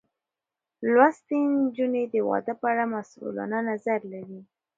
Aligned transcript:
لوستې 0.93 1.37
نجونې 1.57 2.03
د 2.13 2.15
واده 2.29 2.53
په 2.61 2.65
اړه 2.71 2.83
مسؤلانه 2.95 3.59
نظر 3.69 3.99
لري. 4.13 4.39